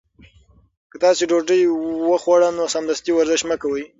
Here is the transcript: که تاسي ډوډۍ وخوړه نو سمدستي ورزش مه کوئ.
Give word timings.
که 0.91 0.97
تاسي 1.03 1.23
ډوډۍ 1.29 1.61
وخوړه 2.09 2.49
نو 2.57 2.63
سمدستي 2.73 3.11
ورزش 3.15 3.41
مه 3.49 3.55
کوئ. 3.61 3.83